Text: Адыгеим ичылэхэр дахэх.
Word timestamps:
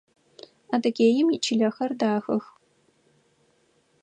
Адыгеим 0.73 1.27
ичылэхэр 1.35 1.91
дахэх. 1.99 2.45